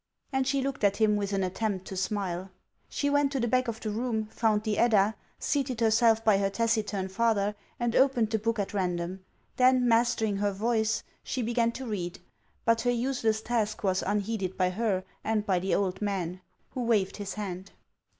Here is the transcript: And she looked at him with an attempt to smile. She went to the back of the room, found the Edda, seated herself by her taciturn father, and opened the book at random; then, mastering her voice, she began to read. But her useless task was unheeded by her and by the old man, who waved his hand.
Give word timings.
And 0.33 0.47
she 0.47 0.63
looked 0.63 0.83
at 0.83 0.97
him 0.97 1.15
with 1.15 1.31
an 1.31 1.43
attempt 1.43 1.85
to 1.85 1.95
smile. 1.95 2.49
She 2.89 3.07
went 3.07 3.31
to 3.33 3.39
the 3.39 3.47
back 3.47 3.67
of 3.67 3.79
the 3.81 3.91
room, 3.91 4.25
found 4.31 4.63
the 4.63 4.79
Edda, 4.79 5.13
seated 5.37 5.79
herself 5.79 6.25
by 6.25 6.39
her 6.39 6.49
taciturn 6.49 7.07
father, 7.07 7.53
and 7.79 7.95
opened 7.95 8.31
the 8.31 8.39
book 8.39 8.57
at 8.57 8.73
random; 8.73 9.23
then, 9.57 9.87
mastering 9.87 10.37
her 10.37 10.53
voice, 10.53 11.03
she 11.21 11.43
began 11.43 11.71
to 11.73 11.85
read. 11.85 12.17
But 12.65 12.81
her 12.81 12.89
useless 12.91 13.41
task 13.43 13.83
was 13.83 14.01
unheeded 14.01 14.57
by 14.57 14.71
her 14.71 15.03
and 15.23 15.45
by 15.45 15.59
the 15.59 15.75
old 15.75 16.01
man, 16.01 16.41
who 16.71 16.81
waved 16.81 17.17
his 17.17 17.35
hand. 17.35 17.69